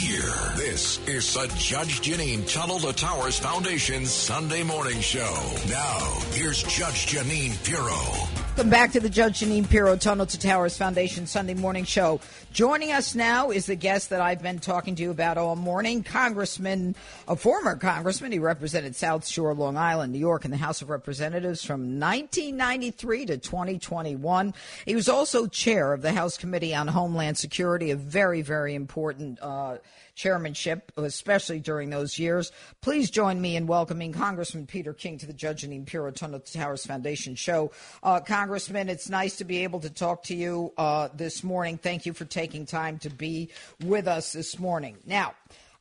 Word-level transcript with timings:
here. 0.00 0.56
This 0.56 0.98
is 1.06 1.34
the 1.34 1.46
Judge 1.58 2.00
Jeanine 2.00 2.50
Tunnel 2.50 2.78
to 2.78 2.92
Towers 2.94 3.38
Foundation 3.38 4.06
Sunday 4.06 4.62
morning 4.62 4.98
show. 5.00 5.34
Now, 5.68 5.98
here's 6.32 6.62
Judge 6.62 7.06
Janine 7.06 7.52
Pirro. 7.64 8.49
Welcome 8.60 8.70
back 8.72 8.92
to 8.92 9.00
the 9.00 9.08
Judge 9.08 9.40
Jeanine 9.40 9.66
Pirro 9.66 9.96
Tunnel 9.96 10.26
to 10.26 10.38
Towers 10.38 10.76
Foundation 10.76 11.26
Sunday 11.26 11.54
morning 11.54 11.84
show. 11.84 12.20
Joining 12.52 12.92
us 12.92 13.14
now 13.14 13.50
is 13.50 13.64
the 13.64 13.74
guest 13.74 14.10
that 14.10 14.20
I've 14.20 14.42
been 14.42 14.58
talking 14.58 14.94
to 14.96 15.02
you 15.02 15.10
about 15.10 15.38
all 15.38 15.56
morning, 15.56 16.02
Congressman, 16.02 16.94
a 17.26 17.36
former 17.36 17.76
congressman. 17.76 18.32
He 18.32 18.38
represented 18.38 18.94
South 18.94 19.26
Shore, 19.26 19.54
Long 19.54 19.78
Island, 19.78 20.12
New 20.12 20.18
York 20.18 20.44
in 20.44 20.50
the 20.50 20.58
House 20.58 20.82
of 20.82 20.90
Representatives 20.90 21.64
from 21.64 21.98
1993 21.98 23.24
to 23.24 23.38
2021. 23.38 24.52
He 24.84 24.94
was 24.94 25.08
also 25.08 25.46
chair 25.46 25.94
of 25.94 26.02
the 26.02 26.12
House 26.12 26.36
Committee 26.36 26.74
on 26.74 26.86
Homeland 26.86 27.38
Security, 27.38 27.92
a 27.92 27.96
very, 27.96 28.42
very 28.42 28.74
important 28.74 29.38
uh, 29.40 29.78
chairmanship, 30.20 30.92
especially 30.98 31.60
during 31.60 31.88
those 31.88 32.18
years. 32.18 32.52
Please 32.82 33.10
join 33.10 33.40
me 33.40 33.56
in 33.56 33.66
welcoming 33.66 34.12
Congressman 34.12 34.66
Peter 34.66 34.92
King 34.92 35.16
to 35.16 35.26
the 35.26 35.32
Judge 35.32 35.66
Pirro 35.86 36.10
Tunnel 36.10 36.40
Towers 36.40 36.84
Foundation 36.84 37.34
show. 37.34 37.72
Uh, 38.02 38.20
Congressman, 38.20 38.90
it's 38.90 39.08
nice 39.08 39.36
to 39.36 39.44
be 39.44 39.64
able 39.64 39.80
to 39.80 39.88
talk 39.88 40.24
to 40.24 40.34
you 40.34 40.74
uh, 40.76 41.08
this 41.14 41.42
morning. 41.42 41.78
Thank 41.78 42.04
you 42.04 42.12
for 42.12 42.26
taking 42.26 42.66
time 42.66 42.98
to 42.98 43.08
be 43.08 43.48
with 43.82 44.06
us 44.06 44.34
this 44.34 44.58
morning. 44.58 44.98
Now, 45.06 45.34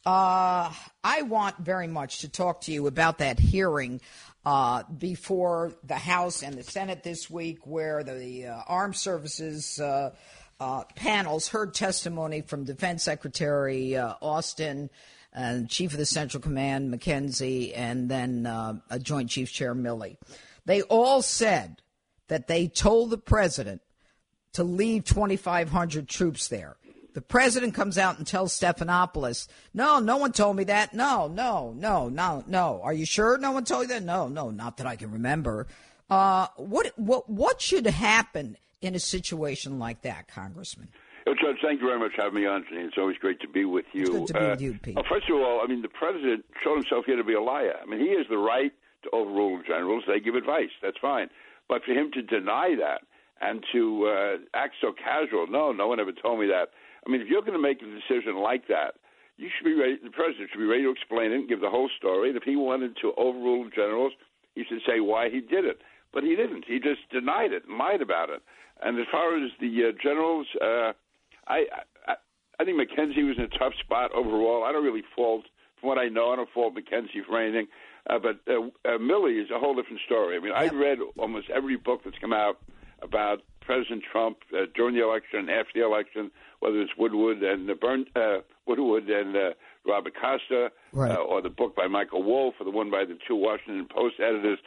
uh, 0.06 0.72
I 1.04 1.22
want 1.24 1.58
very 1.58 1.88
much 1.88 2.20
to 2.20 2.30
talk 2.30 2.62
to 2.62 2.72
you 2.72 2.88
about 2.88 3.18
that 3.18 3.40
hearing 3.40 4.00
uh, 4.46 4.84
before 4.98 5.74
the 5.84 5.96
House 5.96 6.44
and 6.44 6.56
the 6.56 6.64
Senate 6.64 7.04
this 7.04 7.30
week, 7.30 7.68
where 7.68 8.04
the 8.04 8.48
uh, 8.48 8.62
armed 8.68 8.96
services 8.96 9.82
uh, 9.82 10.12
uh, 10.60 10.84
panels 10.96 11.48
heard 11.48 11.74
testimony 11.74 12.42
from 12.42 12.66
Defense 12.66 13.04
Secretary 13.04 13.96
uh, 13.96 14.16
Austin 14.22 14.90
and 15.32 15.70
Chief 15.70 15.92
of 15.92 15.98
the 15.98 16.06
Central 16.06 16.42
Command 16.42 16.94
McKenzie, 16.94 17.72
and 17.76 18.10
then 18.10 18.46
uh, 18.46 18.80
a 18.90 19.00
Joint 19.00 19.30
Chiefs 19.30 19.52
Chair 19.52 19.76
Milley. 19.76 20.18
They 20.66 20.82
all 20.84 21.22
said 21.22 21.82
that 22.28 22.48
they 22.48 22.68
told 22.68 23.10
the 23.10 23.18
president 23.18 23.82
to 24.54 24.64
leave 24.64 25.06
2,500 25.06 26.08
troops 26.08 26.48
there. 26.48 26.76
The 27.14 27.22
president 27.22 27.74
comes 27.74 27.98
out 27.98 28.18
and 28.18 28.26
tells 28.26 28.58
Stephanopoulos, 28.58 29.48
"No, 29.74 30.00
no 30.00 30.18
one 30.18 30.32
told 30.32 30.58
me 30.58 30.64
that. 30.66 30.94
No, 30.94 31.28
no, 31.28 31.74
no, 31.76 32.08
no, 32.08 32.44
no. 32.48 32.82
Are 32.84 32.94
you 32.94 33.06
sure 33.06 33.38
no 33.38 33.52
one 33.52 33.66
told 33.66 33.84
you 33.84 33.88
that? 33.90 34.04
No, 34.04 34.28
no, 34.28 34.52
not 34.52 34.78
that 34.78 34.88
I 34.88 34.96
can 34.96 35.12
remember." 35.12 35.68
Uh, 36.10 36.48
what 36.58 36.92
what 36.98 37.30
what 37.30 37.62
should 37.62 37.88
happen 37.88 38.58
in 38.82 38.96
a 38.96 39.00
situation 39.00 39.80
like 39.80 40.02
that, 40.02 40.28
Congressman? 40.28 40.90
Well, 41.26 41.36
Judge, 41.36 41.58
thank 41.62 41.82
you 41.82 41.88
very 41.88 42.00
much 42.00 42.14
for 42.16 42.24
having 42.24 42.42
me 42.42 42.48
on, 42.48 42.64
Jeanine. 42.64 42.88
It's 42.88 42.98
always 42.98 43.18
great 43.18 43.40
to 43.42 43.48
be 43.48 43.66
with 43.66 43.86
you. 43.94 44.02
It's 44.02 44.10
good 44.10 44.28
to 44.28 44.34
be 44.34 44.40
uh, 44.40 44.50
with 44.52 44.62
you, 44.62 44.80
Pete. 44.82 44.96
Well, 44.96 45.06
first 45.08 45.30
of 45.30 45.36
all, 45.36 45.62
I 45.64 45.68
mean, 45.68 45.82
the 45.82 45.90
president 45.90 46.46
showed 46.64 46.76
himself 46.76 47.06
here 47.06 47.18
to 47.18 47.24
be 47.24 47.34
a 47.34 47.42
liar. 47.42 47.76
I 47.82 47.86
mean, 47.86 48.00
he 48.00 48.18
has 48.18 48.26
the 48.30 48.38
right 48.38 48.72
to 49.04 49.10
overrule 49.12 49.62
generals. 49.68 50.04
They 50.08 50.20
give 50.20 50.36
advice. 50.36 50.72
That's 50.82 50.98
fine. 51.02 51.30
But 51.68 51.84
for 51.86 51.92
him 51.92 52.10
to 52.14 52.22
deny 52.22 52.76
that 52.80 53.02
and 53.42 53.64
to 53.74 54.08
uh, 54.08 54.58
act 54.58 54.76
so 54.82 54.92
casual, 54.92 55.48
no, 55.48 55.72
no 55.72 55.88
one 55.88 56.00
ever 56.00 56.12
told 56.12 56.40
me 56.40 56.48
that. 56.48 56.70
I 57.06 57.12
mean, 57.12 57.22
if 57.22 57.28
you're 57.28 57.42
going 57.42 57.54
to 57.54 57.62
make 57.62 57.82
a 57.82 57.86
decision 57.86 58.42
like 58.42 58.68
that, 58.68 58.96
you 59.38 59.50
should 59.56 59.66
be 59.66 59.74
ready. 59.74 59.98
The 60.04 60.10
president 60.10 60.50
should 60.52 60.60
be 60.60 60.66
ready 60.66 60.84
to 60.84 60.92
explain 60.92 61.32
it 61.32 61.36
and 61.36 61.48
give 61.48 61.62
the 61.62 61.70
whole 61.70 61.90
story. 61.98 62.30
And 62.30 62.38
if 62.38 62.44
he 62.44 62.56
wanted 62.56 62.98
to 63.02 63.14
overrule 63.18 63.70
generals, 63.74 64.12
he 64.56 64.64
should 64.68 64.82
say 64.86 65.00
why 65.00 65.30
he 65.30 65.40
did 65.40 65.64
it. 65.64 65.80
But 66.12 66.24
he 66.24 66.36
didn't. 66.36 66.66
He 66.68 66.80
just 66.80 67.08
denied 67.12 67.54
it 67.54 67.64
and 67.68 67.78
lied 67.78 68.02
about 68.02 68.30
it. 68.30 68.42
And 68.82 69.00
as 69.00 69.06
far 69.12 69.38
as 69.44 69.52
the 69.60 69.90
uh, 69.90 69.92
generals, 70.02 70.48
uh, 70.62 70.94
I, 71.48 71.66
I 72.08 72.16
I 72.60 72.66
think 72.66 72.78
McKenzie 72.78 73.26
was 73.26 73.38
in 73.38 73.44
a 73.44 73.60
tough 73.60 73.74
spot 73.80 74.12
overall. 74.14 74.64
I 74.64 74.72
don't 74.72 74.84
really 74.84 75.04
fault, 75.16 75.46
from 75.80 75.90
what 75.90 75.98
I 75.98 76.10
know, 76.10 76.32
I 76.32 76.36
don't 76.36 76.50
fault 76.54 76.76
McKenzie 76.76 77.26
for 77.26 77.42
anything. 77.42 77.68
Uh, 78.10 78.20
but 78.20 78.40
uh, 78.48 78.68
uh, 78.86 78.98
Milley 78.98 79.42
is 79.42 79.50
a 79.50 79.60
whole 79.60 79.76
different 79.76 80.02
story. 80.06 80.36
I 80.36 80.40
mean, 80.40 80.54
I've 80.54 80.74
read 80.74 81.00
almost 81.18 81.50
every 81.50 81.78
book 81.78 82.02
that's 82.04 82.18
come 82.20 82.34
out 82.34 82.60
about 83.02 83.40
President 83.62 84.04
Trump 84.12 84.38
uh, 84.54 84.66
during 84.76 84.96
the 84.96 85.04
election 85.04 85.40
and 85.40 85.50
after 85.50 85.72
the 85.76 85.86
election, 85.86 86.32
whether 86.60 86.82
it's 86.82 86.92
Woodward 86.98 87.44
and 87.44 87.70
uh, 87.70 87.76
Burn, 87.80 88.06
uh, 88.16 88.40
Woodward 88.68 89.08
and 89.10 89.36
uh, 89.36 89.50
Robert 89.86 90.14
Costa, 90.20 90.70
right. 90.92 91.12
uh, 91.12 91.16
or 91.16 91.42
the 91.42 91.50
book 91.50 91.76
by 91.76 91.88
Michael 91.88 92.24
Wolff, 92.24 92.56
or 92.60 92.66
the 92.66 92.72
one 92.72 92.90
by 92.90 93.06
the 93.06 93.18
two 93.28 93.36
Washington 93.36 93.88
Post 93.90 94.16
editors. 94.20 94.60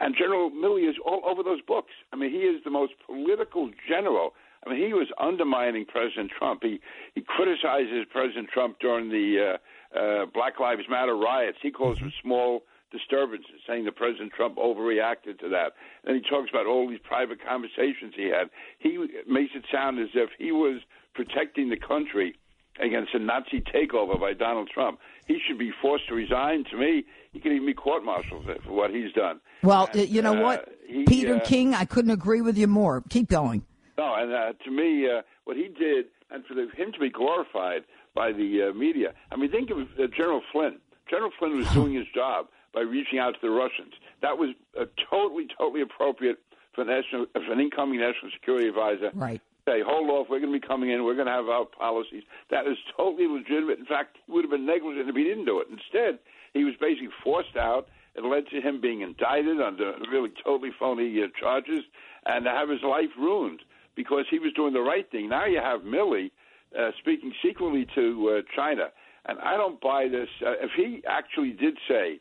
And 0.00 0.14
General 0.16 0.50
Milley 0.50 0.88
is 0.88 0.96
all 1.04 1.22
over 1.26 1.42
those 1.42 1.60
books. 1.62 1.92
I 2.12 2.16
mean, 2.16 2.30
he 2.30 2.38
is 2.38 2.62
the 2.64 2.70
most 2.70 2.92
political 3.04 3.70
general. 3.88 4.32
I 4.66 4.70
mean, 4.70 4.84
he 4.84 4.92
was 4.92 5.08
undermining 5.20 5.84
President 5.86 6.30
Trump. 6.36 6.62
He 6.62 6.80
he 7.14 7.22
criticizes 7.22 8.06
President 8.10 8.48
Trump 8.52 8.78
during 8.80 9.08
the 9.08 9.56
uh, 9.94 9.98
uh, 9.98 10.26
Black 10.26 10.60
Lives 10.60 10.82
Matter 10.88 11.16
riots. 11.16 11.58
He 11.62 11.70
calls 11.70 11.98
them 11.98 12.12
small 12.22 12.62
disturbances, 12.90 13.60
saying 13.66 13.84
that 13.84 13.96
President 13.96 14.32
Trump 14.32 14.56
overreacted 14.56 15.38
to 15.40 15.48
that. 15.50 15.72
Then 16.04 16.14
he 16.14 16.20
talks 16.28 16.50
about 16.50 16.66
all 16.66 16.88
these 16.88 17.00
private 17.04 17.38
conversations 17.44 18.14
he 18.16 18.30
had. 18.30 18.48
He 18.78 18.96
makes 19.28 19.52
it 19.54 19.64
sound 19.70 19.98
as 19.98 20.08
if 20.14 20.30
he 20.38 20.52
was 20.52 20.80
protecting 21.14 21.68
the 21.68 21.76
country 21.76 22.34
against 22.80 23.14
a 23.14 23.18
Nazi 23.18 23.60
takeover 23.60 24.18
by 24.18 24.32
Donald 24.32 24.68
Trump. 24.72 24.98
He 25.26 25.38
should 25.46 25.58
be 25.58 25.72
forced 25.82 26.08
to 26.08 26.14
resign. 26.14 26.64
To 26.70 26.76
me, 26.76 27.04
he 27.32 27.40
can 27.40 27.52
even 27.52 27.66
be 27.66 27.74
court-martialed 27.74 28.46
for 28.64 28.72
what 28.72 28.90
he's 28.90 29.12
done. 29.12 29.40
Well, 29.62 29.88
And, 29.92 30.08
you 30.08 30.22
know 30.22 30.38
uh, 30.38 30.42
what, 30.42 30.68
he, 30.86 31.04
Peter 31.04 31.36
uh, 31.36 31.40
King, 31.40 31.74
I 31.74 31.84
couldn't 31.84 32.10
agree 32.10 32.40
with 32.40 32.56
you 32.56 32.66
more. 32.66 33.02
Keep 33.08 33.28
going. 33.28 33.64
No, 33.96 34.14
and 34.14 34.32
uh, 34.32 34.52
to 34.64 34.70
me, 34.70 35.08
uh, 35.10 35.22
what 35.44 35.56
he 35.56 35.68
did, 35.68 36.06
and 36.30 36.44
for 36.46 36.54
the, 36.54 36.68
him 36.76 36.92
to 36.92 36.98
be 36.98 37.10
glorified 37.10 37.82
by 38.14 38.32
the 38.32 38.70
uh, 38.70 38.78
media. 38.78 39.12
I 39.30 39.36
mean, 39.36 39.50
think 39.50 39.70
of 39.70 39.78
uh, 39.78 40.06
General 40.16 40.42
Flynn. 40.52 40.78
General 41.10 41.30
Flynn 41.38 41.56
was 41.56 41.68
doing 41.70 41.94
his 41.94 42.06
job 42.14 42.46
by 42.72 42.80
reaching 42.80 43.18
out 43.18 43.34
to 43.34 43.40
the 43.42 43.50
Russians. 43.50 43.94
That 44.22 44.38
was 44.38 44.50
uh, 44.78 44.84
totally, 45.10 45.46
totally 45.56 45.82
appropriate 45.82 46.38
for, 46.74 46.84
national, 46.84 47.26
for 47.32 47.52
an 47.52 47.60
incoming 47.60 48.00
national 48.00 48.30
security 48.32 48.68
advisor. 48.68 49.10
Right. 49.14 49.40
Say, 49.68 49.82
hold 49.84 50.08
off. 50.08 50.28
We're 50.30 50.40
going 50.40 50.52
to 50.52 50.58
be 50.58 50.66
coming 50.66 50.88
in. 50.88 51.04
We're 51.04 51.14
going 51.14 51.26
to 51.26 51.32
have 51.32 51.48
our 51.48 51.66
policies. 51.66 52.22
That 52.50 52.66
is 52.66 52.78
totally 52.96 53.28
legitimate. 53.28 53.78
In 53.78 53.84
fact, 53.84 54.16
he 54.24 54.32
would 54.32 54.44
have 54.44 54.50
been 54.50 54.64
negligent 54.64 55.10
if 55.10 55.14
he 55.14 55.24
didn't 55.24 55.44
do 55.44 55.60
it. 55.60 55.66
Instead, 55.70 56.18
he 56.54 56.64
was 56.64 56.72
basically 56.80 57.10
forced 57.22 57.56
out. 57.56 57.88
It 58.14 58.24
led 58.24 58.48
to 58.48 58.62
him 58.62 58.80
being 58.80 59.02
indicted 59.02 59.60
under 59.60 59.92
really 60.10 60.30
totally 60.42 60.70
phony 60.78 61.22
uh, 61.22 61.26
charges 61.38 61.84
and 62.24 62.46
to 62.46 62.50
have 62.50 62.70
his 62.70 62.80
life 62.82 63.10
ruined 63.18 63.60
because 63.94 64.24
he 64.30 64.38
was 64.38 64.54
doing 64.54 64.72
the 64.72 64.80
right 64.80 65.08
thing. 65.10 65.28
Now 65.28 65.44
you 65.44 65.58
have 65.58 65.82
Milley 65.82 66.30
uh, 66.78 66.90
speaking 66.98 67.32
secretly 67.44 67.86
to 67.94 68.38
uh, 68.38 68.42
China, 68.56 68.88
and 69.26 69.38
I 69.40 69.56
don't 69.58 69.80
buy 69.80 70.08
this. 70.08 70.28
Uh, 70.40 70.52
if 70.62 70.70
he 70.76 71.02
actually 71.06 71.52
did 71.52 71.76
say 71.86 72.20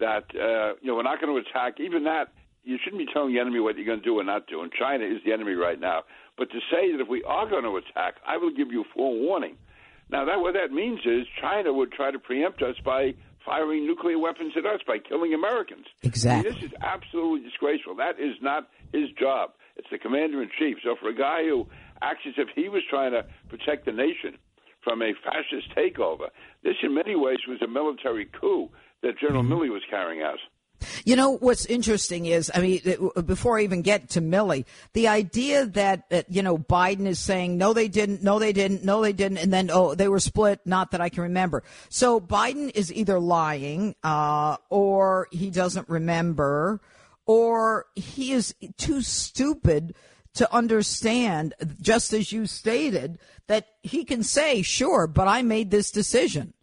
that 0.00 0.24
uh, 0.34 0.74
you 0.80 0.88
know 0.88 0.96
we're 0.96 1.02
not 1.02 1.20
going 1.20 1.34
to 1.34 1.50
attack, 1.50 1.80
even 1.80 2.04
that 2.04 2.32
you 2.68 2.76
shouldn't 2.84 3.00
be 3.00 3.10
telling 3.10 3.32
the 3.32 3.40
enemy 3.40 3.60
what 3.60 3.76
you're 3.76 3.86
going 3.86 4.00
to 4.00 4.04
do 4.04 4.20
or 4.20 4.24
not 4.24 4.46
do. 4.46 4.60
And 4.60 4.70
China 4.70 5.04
is 5.04 5.24
the 5.24 5.32
enemy 5.32 5.54
right 5.54 5.80
now. 5.80 6.02
But 6.36 6.50
to 6.50 6.58
say 6.70 6.92
that 6.92 7.00
if 7.00 7.08
we 7.08 7.24
are 7.24 7.48
going 7.48 7.64
to 7.64 7.74
attack, 7.76 8.16
I 8.26 8.36
will 8.36 8.52
give 8.52 8.70
you 8.70 8.84
forewarning. 8.94 9.56
Now 10.10 10.26
that 10.26 10.40
what 10.40 10.52
that 10.52 10.70
means 10.70 11.00
is 11.06 11.26
China 11.40 11.72
would 11.72 11.92
try 11.92 12.10
to 12.10 12.18
preempt 12.18 12.62
us 12.62 12.76
by 12.84 13.14
firing 13.44 13.86
nuclear 13.86 14.18
weapons 14.18 14.52
at 14.56 14.66
us 14.66 14.80
by 14.86 14.98
killing 14.98 15.32
Americans. 15.32 15.86
Exactly. 16.02 16.50
I 16.50 16.52
mean, 16.52 16.60
this 16.60 16.70
is 16.70 16.76
absolutely 16.82 17.48
disgraceful. 17.48 17.94
That 17.96 18.20
is 18.20 18.36
not 18.42 18.68
his 18.92 19.08
job. 19.18 19.52
It's 19.76 19.88
the 19.90 19.98
commander 19.98 20.42
in 20.42 20.50
chief. 20.58 20.76
So 20.84 20.94
for 21.00 21.08
a 21.08 21.16
guy 21.16 21.44
who 21.44 21.66
acts 22.02 22.28
as 22.28 22.34
if 22.36 22.48
he 22.54 22.68
was 22.68 22.82
trying 22.90 23.12
to 23.12 23.24
protect 23.48 23.86
the 23.86 23.92
nation 23.92 24.36
from 24.84 25.00
a 25.00 25.12
fascist 25.24 25.74
takeover, 25.74 26.28
this 26.62 26.76
in 26.82 26.94
many 26.94 27.16
ways 27.16 27.38
was 27.48 27.62
a 27.62 27.68
military 27.68 28.26
coup 28.26 28.68
that 29.02 29.18
General 29.18 29.42
mm-hmm. 29.42 29.52
Milley 29.54 29.72
was 29.72 29.82
carrying 29.88 30.22
out. 30.22 30.38
You 31.04 31.16
know 31.16 31.36
what's 31.36 31.66
interesting 31.66 32.26
is, 32.26 32.50
I 32.54 32.60
mean, 32.60 33.10
before 33.24 33.58
I 33.58 33.62
even 33.62 33.82
get 33.82 34.10
to 34.10 34.20
Milley, 34.20 34.64
the 34.92 35.08
idea 35.08 35.66
that, 35.66 36.08
that 36.10 36.30
you 36.30 36.42
know 36.42 36.58
Biden 36.58 37.06
is 37.06 37.18
saying 37.18 37.58
no, 37.58 37.72
they 37.72 37.88
didn't, 37.88 38.22
no, 38.22 38.38
they 38.38 38.52
didn't, 38.52 38.84
no, 38.84 39.02
they 39.02 39.12
didn't, 39.12 39.38
and 39.38 39.52
then 39.52 39.70
oh, 39.72 39.94
they 39.94 40.08
were 40.08 40.20
split. 40.20 40.60
Not 40.64 40.92
that 40.92 41.00
I 41.00 41.08
can 41.08 41.24
remember. 41.24 41.62
So 41.88 42.20
Biden 42.20 42.70
is 42.74 42.92
either 42.92 43.18
lying, 43.18 43.94
uh, 44.02 44.56
or 44.70 45.28
he 45.32 45.50
doesn't 45.50 45.88
remember, 45.88 46.80
or 47.26 47.86
he 47.94 48.32
is 48.32 48.54
too 48.76 49.02
stupid 49.02 49.94
to 50.34 50.54
understand, 50.54 51.54
just 51.80 52.12
as 52.12 52.30
you 52.30 52.46
stated, 52.46 53.18
that 53.48 53.66
he 53.82 54.04
can 54.04 54.22
say, 54.22 54.62
sure, 54.62 55.06
but 55.06 55.26
I 55.26 55.42
made 55.42 55.70
this 55.70 55.90
decision. 55.90 56.54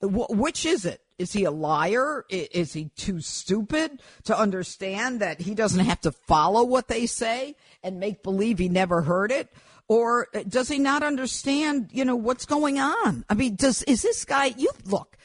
Wh- 0.00 0.30
which 0.30 0.66
is 0.66 0.84
it? 0.84 1.00
Is 1.20 1.34
he 1.34 1.44
a 1.44 1.50
liar? 1.50 2.24
Is 2.30 2.72
he 2.72 2.88
too 2.96 3.20
stupid 3.20 4.00
to 4.24 4.36
understand 4.36 5.20
that 5.20 5.38
he 5.38 5.54
doesn't 5.54 5.84
have 5.84 6.00
to 6.00 6.12
follow 6.12 6.64
what 6.64 6.88
they 6.88 7.04
say 7.04 7.56
and 7.82 8.00
make 8.00 8.22
believe 8.22 8.58
he 8.58 8.70
never 8.70 9.02
heard 9.02 9.30
it? 9.30 9.52
Or 9.86 10.28
uh, 10.34 10.44
does 10.48 10.68
he 10.68 10.78
not 10.78 11.02
understand, 11.02 11.90
you 11.92 12.06
know, 12.06 12.16
what's 12.16 12.46
going 12.46 12.78
on? 12.78 13.26
I 13.28 13.34
mean, 13.34 13.56
does, 13.56 13.82
is 13.82 14.00
this 14.00 14.24
guy, 14.24 14.54
you 14.56 14.70
look, 14.86 15.18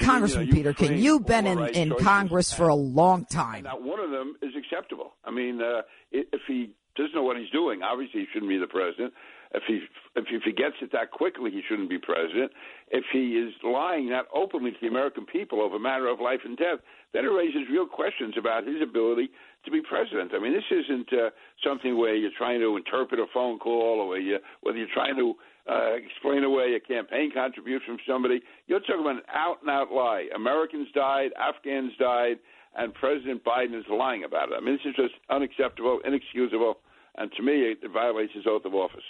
Congressman 0.00 0.48
you 0.48 0.52
Peter 0.52 0.72
King, 0.72 0.98
you've 0.98 1.26
been 1.26 1.46
in, 1.46 1.60
in 1.68 1.94
Congress 2.00 2.52
for 2.52 2.66
a 2.66 2.74
long 2.74 3.24
time. 3.26 3.64
Not 3.64 3.82
one 3.82 4.00
of 4.00 4.10
them 4.10 4.34
is 4.42 4.52
acceptable. 4.56 5.12
I 5.24 5.30
mean, 5.30 5.62
uh, 5.62 5.82
if 6.10 6.40
he 6.48 6.70
doesn't 6.96 7.14
know 7.14 7.22
what 7.22 7.36
he's 7.36 7.50
doing, 7.50 7.82
obviously 7.82 8.22
he 8.22 8.26
shouldn't 8.32 8.48
be 8.48 8.58
the 8.58 8.66
president. 8.66 9.14
If 9.54 9.62
he 9.66 9.80
if 10.14 10.26
he 10.28 10.38
forgets 10.44 10.76
it 10.82 10.92
that 10.92 11.10
quickly, 11.10 11.50
he 11.50 11.62
shouldn't 11.68 11.88
be 11.88 11.98
president. 11.98 12.52
If 12.90 13.04
he 13.12 13.38
is 13.38 13.54
lying 13.64 14.10
that 14.10 14.26
openly 14.34 14.72
to 14.72 14.76
the 14.80 14.88
American 14.88 15.24
people 15.24 15.62
over 15.62 15.76
a 15.76 15.80
matter 15.80 16.06
of 16.08 16.20
life 16.20 16.40
and 16.44 16.56
death, 16.56 16.80
then 17.14 17.24
it 17.24 17.28
raises 17.28 17.62
real 17.70 17.86
questions 17.86 18.34
about 18.36 18.66
his 18.66 18.82
ability 18.82 19.30
to 19.64 19.70
be 19.70 19.80
president. 19.80 20.32
I 20.34 20.38
mean, 20.38 20.52
this 20.52 20.68
isn't 20.70 21.12
uh, 21.12 21.30
something 21.64 21.96
where 21.96 22.14
you're 22.14 22.36
trying 22.36 22.60
to 22.60 22.76
interpret 22.76 23.20
a 23.20 23.26
phone 23.32 23.58
call 23.58 24.00
or 24.00 24.18
you, 24.18 24.38
whether 24.60 24.76
you're 24.76 24.92
trying 24.92 25.16
to 25.16 25.34
uh, 25.70 25.92
explain 25.94 26.44
away 26.44 26.74
a 26.74 26.80
campaign 26.80 27.30
contribution 27.32 27.96
from 27.96 27.98
somebody. 28.06 28.40
You're 28.66 28.80
talking 28.80 29.00
about 29.00 29.16
an 29.16 29.28
out 29.32 29.58
and 29.62 29.70
out 29.70 29.92
lie. 29.92 30.28
Americans 30.34 30.88
died, 30.94 31.30
Afghans 31.38 31.92
died, 31.98 32.36
and 32.76 32.92
President 32.94 33.44
Biden 33.44 33.78
is 33.78 33.84
lying 33.90 34.24
about 34.24 34.50
it. 34.50 34.56
I 34.56 34.60
mean, 34.60 34.76
this 34.76 34.90
is 34.90 34.96
just 34.96 35.14
unacceptable, 35.30 36.00
inexcusable, 36.04 36.78
and 37.16 37.30
to 37.32 37.42
me, 37.42 37.72
it 37.72 37.78
violates 37.92 38.32
his 38.34 38.44
oath 38.46 38.64
of 38.64 38.74
office. 38.74 39.04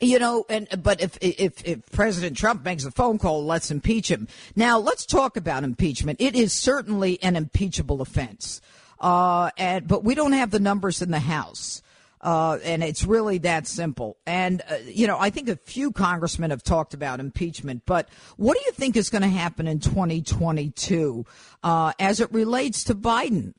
You 0.00 0.18
know, 0.18 0.44
and 0.48 0.66
but 0.82 1.00
if 1.00 1.16
if 1.20 1.64
if 1.64 1.86
President 1.92 2.36
Trump 2.36 2.64
makes 2.64 2.84
a 2.84 2.90
phone 2.90 3.18
call, 3.18 3.44
let's 3.44 3.70
impeach 3.70 4.10
him. 4.10 4.26
Now, 4.56 4.78
let's 4.78 5.06
talk 5.06 5.36
about 5.36 5.64
impeachment. 5.64 6.20
It 6.20 6.34
is 6.34 6.52
certainly 6.52 7.22
an 7.22 7.36
impeachable 7.36 8.02
offense, 8.02 8.60
uh, 9.00 9.50
and 9.56 9.86
but 9.86 10.04
we 10.04 10.14
don't 10.14 10.32
have 10.32 10.50
the 10.50 10.60
numbers 10.60 11.02
in 11.02 11.10
the 11.10 11.20
House. 11.20 11.82
Uh, 12.22 12.58
and 12.64 12.84
it's 12.84 13.04
really 13.04 13.38
that 13.38 13.66
simple. 13.66 14.18
And, 14.26 14.60
uh, 14.68 14.76
you 14.84 15.06
know, 15.06 15.18
I 15.18 15.30
think 15.30 15.48
a 15.48 15.56
few 15.56 15.90
congressmen 15.90 16.50
have 16.50 16.62
talked 16.62 16.92
about 16.92 17.18
impeachment, 17.18 17.84
but 17.86 18.10
what 18.36 18.58
do 18.58 18.62
you 18.66 18.72
think 18.72 18.94
is 18.94 19.08
going 19.08 19.22
to 19.22 19.28
happen 19.28 19.66
in 19.66 19.80
2022 19.80 21.24
uh, 21.62 21.92
as 21.98 22.20
it 22.20 22.30
relates 22.30 22.84
to 22.84 22.94
Biden? 22.94 23.54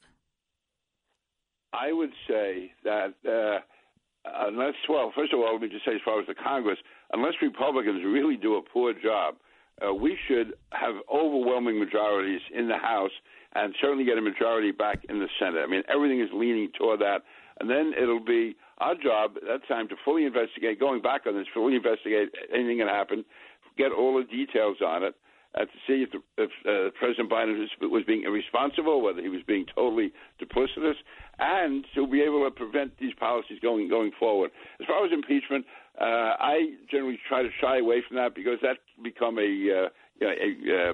I 1.74 1.92
would 1.92 2.12
say 2.28 2.74
that 2.84 3.16
uh, 3.28 3.62
unless, 4.26 4.74
well, 4.88 5.12
first 5.16 5.34
of 5.34 5.40
all, 5.40 5.54
let 5.54 5.62
me 5.62 5.70
just 5.70 5.86
say 5.86 5.96
as 5.96 6.02
far 6.04 6.20
as 6.20 6.28
the 6.28 6.36
Congress, 6.36 6.78
unless 7.14 7.34
Republicans 7.42 8.04
really 8.06 8.38
do 8.38 8.56
a 8.56 8.62
poor 8.62 8.94
job, 8.94 9.36
uh, 9.82 9.94
we 9.94 10.18
should 10.28 10.54
have 10.72 10.96
overwhelming 11.12 11.80
majorities 11.80 12.42
in 12.54 12.68
the 12.68 12.78
House 12.78 13.12
and 13.56 13.74
certainly 13.82 14.06
get 14.06 14.18
a 14.18 14.22
majority 14.22 14.72
back 14.72 15.00
in 15.10 15.20
the 15.20 15.28
Senate. 15.40 15.60
I 15.60 15.68
mean, 15.68 15.84
everything 15.90 16.22
is 16.22 16.30
leaning 16.34 16.70
toward 16.78 17.00
that. 17.02 17.24
And 17.60 17.70
then 17.70 17.94
it'll 18.00 18.24
be 18.24 18.56
our 18.78 18.96
job 18.96 19.34
at 19.38 19.44
that 19.48 19.68
time 19.68 19.88
to 19.90 19.96
fully 20.04 20.26
investigate, 20.26 20.80
going 20.80 21.02
back 21.02 21.22
on 21.28 21.36
this, 21.36 21.48
fully 21.54 21.76
investigate 21.76 22.30
anything 22.54 22.78
that 22.80 22.88
happened, 22.88 23.26
get 23.78 23.92
all 23.92 24.18
the 24.18 24.24
details 24.24 24.78
on 24.86 25.04
it, 25.04 25.16
uh, 25.56 25.66
to 25.66 25.78
see 25.88 26.04
if, 26.04 26.12
the, 26.12 26.20
if 26.38 26.52
uh, 26.66 26.92
President 26.98 27.30
Biden 27.30 27.60
was, 27.60 27.70
was 27.82 28.04
being 28.06 28.24
irresponsible, 28.24 29.02
whether 29.02 29.22
he 29.22 29.30
was 29.30 29.42
being 29.46 29.66
totally 29.76 30.14
duplicitous, 30.42 30.96
and 31.40 31.86
to 31.96 32.08
be 32.08 32.22
able 32.22 32.44
to 32.46 32.52
prevent 32.52 32.98
these 33.00 33.14
policies 33.20 33.60
going 33.62 33.90
going 33.90 34.12
forward. 34.18 34.52
As 34.80 34.88
far 34.88 35.06
as 35.06 35.12
impeachment, 35.12 35.66
uh, 36.00 36.36
I 36.40 36.76
generally 36.90 37.20
try 37.28 37.44
to 37.44 37.50
shy 37.60 37.80
away 37.80 38.02
from 38.08 38.18
that 38.18 38.34
because 38.36 38.60
that 38.62 38.78
become 39.04 39.38
a 39.38 39.42
uh, 39.42 39.90
you 40.20 40.28
know, 40.28 40.32
a, 40.32 40.90
uh, 40.90 40.94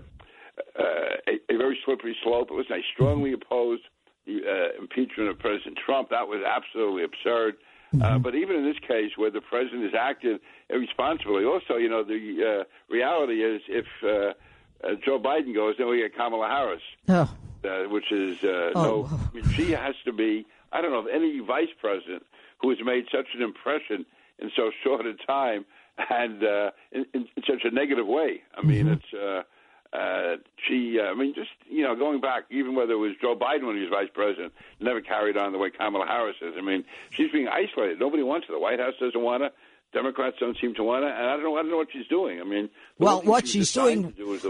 uh, 0.80 0.84
a, 1.28 1.54
a 1.54 1.58
very 1.58 1.78
slippery 1.86 2.16
slope. 2.24 2.50
Listen, 2.52 2.74
I 2.74 2.82
strongly 2.94 3.34
oppose 3.34 3.80
the 4.26 4.70
impeachment 4.80 5.30
of 5.30 5.40
President 5.40 5.78
Trump. 5.86 6.10
That 6.10 6.28
was 6.28 6.42
absolutely 6.46 7.04
absurd. 7.04 7.56
Uh, 7.94 7.98
mm-hmm. 7.98 8.22
but 8.22 8.36
even 8.36 8.58
in 8.58 8.66
this 8.66 8.80
case, 8.86 9.12
where 9.16 9.32
the 9.32 9.42
president 9.42 9.84
has 9.84 9.94
acted 9.94 10.40
irresponsibly, 10.70 11.46
also, 11.46 11.76
you 11.76 11.90
know, 11.90 12.04
the 12.04 12.62
uh, 12.62 12.64
reality 12.94 13.44
is 13.44 13.62
if 13.70 13.86
uh, 14.04 14.34
uh, 14.86 14.96
Joe 15.06 15.20
Biden 15.20 15.54
goes, 15.56 15.76
then 15.78 15.88
we 15.88 16.00
get 16.00 16.16
Kamala 16.16 16.48
Harris, 16.48 16.82
oh. 17.08 17.34
uh, 17.64 17.90
which 17.90 18.12
is 18.12 18.44
uh, 18.44 18.72
oh. 18.76 18.84
no. 18.84 19.10
I 19.10 19.36
mean, 19.36 19.50
she 19.54 19.72
has 19.72 19.96
to 20.06 20.12
be. 20.12 20.46
I 20.72 20.82
don't 20.82 20.92
know 20.92 21.00
of 21.00 21.08
any 21.08 21.40
vice 21.40 21.70
president 21.80 22.26
who 22.60 22.70
has 22.70 22.80
made 22.84 23.06
such 23.12 23.28
an 23.34 23.42
impression 23.42 24.06
in 24.40 24.52
so 24.56 24.72
short 24.84 25.06
a 25.06 25.14
time 25.26 25.66
and 26.10 26.44
uh, 26.44 26.72
in, 26.92 27.06
in, 27.14 27.28
in 27.38 27.44
such 27.48 27.64
a 27.64 27.72
negative 27.72 28.06
way. 28.06 28.42
I 28.56 28.66
mean, 28.66 28.88
mm-hmm. 28.88 28.94
it's. 28.94 29.46
Uh, 29.94 30.38
she, 30.68 31.00
uh, 31.00 31.06
I 31.06 31.16
mean, 31.16 31.34
just 31.34 31.50
you 31.70 31.84
know, 31.84 31.96
going 31.96 32.22
back, 32.22 32.44
even 32.50 32.76
whether 32.76 32.94
it 32.94 32.98
was 32.98 33.14
Joe 33.22 33.36
Biden 33.36 33.68
when 33.68 33.76
he 33.76 33.82
was 33.82 33.90
vice 33.90 34.10
president, 34.14 34.54
never 34.80 35.02
carried 35.02 35.38
on 35.38 35.52
the 35.52 35.58
way 35.58 35.70
Kamala 35.70 36.06
Harris 36.06 36.36
is. 36.42 36.54
I 36.58 36.62
mean, 36.62 36.84
she's 37.10 37.32
being 37.32 37.48
isolated. 37.48 38.00
Nobody 38.00 38.24
wants 38.24 38.48
her. 38.48 38.54
The 38.54 38.60
White 38.60 38.80
House 38.80 38.94
doesn't 39.00 39.22
want 39.22 39.44
her. 39.44 39.52
Democrats 39.94 40.36
don't 40.40 40.58
seem 40.60 40.76
to 40.76 40.84
want 40.84 41.06
it, 41.06 41.12
and 41.12 41.26
I 41.26 41.32
don't 41.32 41.44
know. 41.44 41.56
I 41.56 41.62
don't 41.62 41.72
know 41.72 41.78
what 41.78 41.88
she's 41.92 42.08
doing. 42.08 42.42
I 42.42 42.44
mean, 42.44 42.70
well, 43.00 43.22
what 43.22 43.48
she's 43.48 43.72
doing 43.72 44.04
to 44.04 44.12
do 44.12 44.34
is 44.34 44.44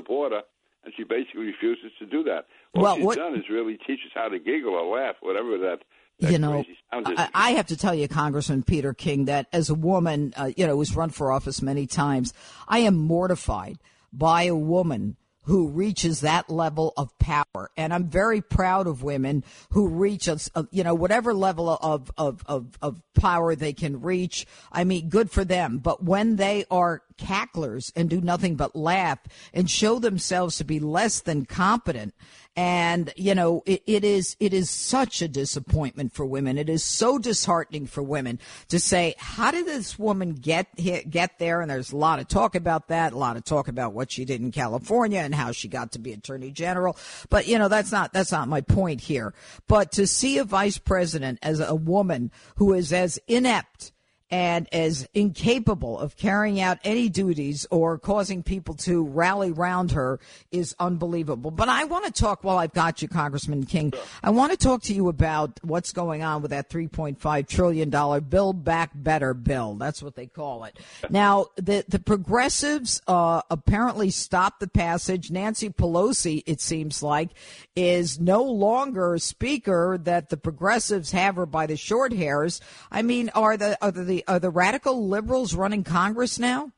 and 0.88 0.94
she 0.96 1.04
basically 1.04 1.48
refuses 1.48 1.92
to 2.00 2.06
do 2.06 2.24
that. 2.24 2.46
What 2.72 2.82
well, 2.82 2.96
she's 2.96 3.06
what, 3.06 3.18
done 3.18 3.36
is 3.36 3.50
really 3.50 3.78
teach 3.86 4.00
us 4.06 4.12
how 4.16 4.30
to 4.30 4.40
giggle 4.40 4.74
or 4.74 4.98
laugh, 4.98 5.16
whatever 5.20 5.58
that. 5.58 5.80
that 6.22 6.32
you 6.32 6.40
know, 6.40 6.64
I, 6.92 7.30
I, 7.34 7.52
have 7.52 7.68
to 7.68 7.78
tell 7.78 7.94
you, 7.94 8.08
Congressman 8.08 8.64
Peter 8.64 8.94
King, 8.94 9.26
that 9.26 9.48
as 9.52 9.70
a 9.70 9.76
woman, 9.76 10.34
uh, 10.38 10.52
you 10.56 10.66
know, 10.66 10.78
who's 10.78 10.96
run 10.96 11.10
for 11.10 11.32
office 11.32 11.62
many 11.62 11.88
times, 11.88 12.34
I 12.70 12.80
am 12.80 12.96
mortified 12.96 13.80
by 14.14 14.44
a 14.44 14.56
woman 14.56 15.18
who 15.48 15.70
reaches 15.70 16.22
that 16.22 16.50
level 16.50 16.94
of 16.98 17.18
power. 17.20 17.72
And 17.78 17.94
I'm 17.94 18.10
very 18.10 18.42
proud 18.42 18.86
of 18.86 19.02
women 19.02 19.46
who 19.72 19.88
reach 19.88 20.28
a, 20.28 20.38
you 20.72 20.84
know, 20.84 20.94
whatever 20.94 21.34
level 21.34 21.70
of, 21.70 22.12
of, 22.18 22.42
of, 22.46 22.78
of 22.82 23.02
power 23.14 23.56
they 23.56 23.72
can 23.72 24.02
reach. 24.02 24.46
I 24.74 24.84
mean, 24.84 25.08
good 25.08 25.32
for 25.32 25.46
them. 25.46 25.78
But 25.78 26.04
when 26.04 26.36
they 26.36 26.66
are 26.70 27.02
cacklers 27.18 27.92
and 27.96 28.10
do 28.10 28.22
nothing 28.22 28.56
but 28.56 28.76
laugh 28.76 29.20
and 29.54 29.70
show 29.70 30.00
themselves 30.00 30.58
to 30.58 30.64
be 30.64 30.80
less 30.80 31.22
than 31.22 31.46
competent. 31.46 32.14
And 32.56 33.14
you 33.16 33.36
know 33.36 33.62
it, 33.68 33.84
it 33.86 34.04
is 34.04 34.36
it 34.40 34.52
is 34.52 34.72
such 34.72 35.22
a 35.22 35.28
disappointment 35.28 36.14
for 36.14 36.26
women. 36.26 36.58
It 36.58 36.70
is 36.70 36.84
so 36.84 37.20
disheartening 37.20 37.86
for 37.86 38.02
women 38.02 38.40
to 38.70 38.80
say 38.80 39.14
how 39.20 39.52
did 39.52 39.68
this 39.68 40.00
woman 40.00 40.34
get 40.34 40.76
get 40.76 41.38
there? 41.38 41.62
And 41.62 41.70
there's 41.70 41.92
a 41.92 41.98
lot 41.98 42.18
of 42.18 42.28
talk 42.28 42.56
about 42.56 42.88
that 42.88 43.14
a 43.14 43.18
lot 43.18 43.38
of 43.38 43.44
talk 43.44 43.68
about 43.68 43.94
what 43.94 44.12
she 44.12 44.26
did 44.26 44.42
in 44.42 44.52
California 44.52 45.20
and 45.20 45.36
how 45.36 45.52
she 45.52 45.68
got 45.68 45.92
to 45.92 46.00
be 46.00 46.14
attorney 46.14 46.50
general. 46.50 46.98
But 47.30 47.48
you 47.48 47.60
know 47.60 47.68
that's 47.68 47.92
not 47.92 48.12
that's 48.12 48.32
not 48.32 48.48
my 48.48 48.62
point 48.62 49.02
here. 49.02 49.36
But 49.68 49.92
to 49.94 50.08
see 50.08 50.40
a 50.40 50.44
vice 50.44 50.80
president 50.80 51.38
as 51.44 51.60
a 51.60 51.76
woman 51.76 52.32
who 52.56 52.74
is 52.74 52.92
as 52.92 53.20
inept 53.28 53.92
and 54.30 54.68
as 54.74 55.08
incapable 55.14 55.98
of 56.00 56.18
carrying 56.18 56.60
out 56.60 56.78
any 56.84 57.08
duties 57.08 57.66
or 57.72 57.98
causing 57.98 58.44
people 58.44 58.74
to 58.76 59.04
rally 59.06 59.52
round 59.52 59.92
her 59.92 60.20
is 60.52 60.76
unbelievable. 60.80 61.52
But 61.52 61.70
I 61.70 61.86
want 61.86 62.06
to 62.06 62.12
talk 62.12 62.44
while 62.44 62.58
I've 62.58 62.74
got 62.74 63.02
you, 63.02 63.08
Congressman 63.08 63.66
King. 63.66 63.94
I 64.22 64.32
want 64.32 64.52
to 64.52 64.58
talk 64.58 64.84
to 64.84 64.94
you 64.94 65.08
about 65.08 65.60
what's 65.64 65.94
going 65.94 66.24
on 66.24 66.42
with 66.42 66.52
that 66.52 66.70
$3.5 66.70 67.48
trillion 67.48 67.90
Build 68.30 68.64
Back 68.64 68.92
Better 68.94 69.34
bill. 69.34 69.76
That's 69.76 70.04
what 70.04 70.16
they 70.16 70.28
call 70.28 70.66
it. 70.66 70.78
Now, 71.10 71.48
the, 71.56 71.86
the 71.88 72.00
progressives 72.00 73.02
uh, 73.08 73.42
apparently 73.50 74.10
stopped 74.10 74.60
the 74.60 74.68
passage. 74.68 75.32
Nancy 75.32 75.70
Pelosi, 75.70 76.44
it 76.46 76.60
seems 76.60 77.02
like, 77.02 77.30
is 77.76 78.20
no 78.20 78.44
longer 78.44 79.18
speaker 79.18 79.98
that 80.04 80.30
the 80.30 80.38
progressives 80.38 81.12
have 81.12 81.36
her 81.36 81.46
by 81.46 81.66
the 81.66 81.78
short 81.78 82.12
hairs. 82.12 82.60
I 82.92 83.02
mean, 83.02 83.30
are 83.30 83.56
the, 83.56 83.78
are 83.82 83.92
the 83.92 84.17
are 84.28 84.40
the 84.40 84.50
radical 84.50 85.08
liberals 85.08 85.54
running 85.54 85.84
Congress 85.84 86.40
now? 86.40 86.72